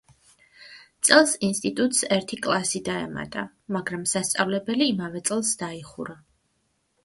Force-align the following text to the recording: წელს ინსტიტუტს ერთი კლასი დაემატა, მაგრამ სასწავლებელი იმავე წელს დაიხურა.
წელს 1.09 1.33
ინსტიტუტს 1.47 1.99
ერთი 2.15 2.41
კლასი 2.47 2.83
დაემატა, 2.89 3.45
მაგრამ 3.77 4.09
სასწავლებელი 4.15 4.91
იმავე 4.97 5.25
წელს 5.33 5.57
დაიხურა. 5.65 6.21